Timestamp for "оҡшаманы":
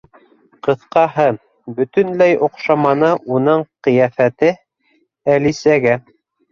2.49-3.13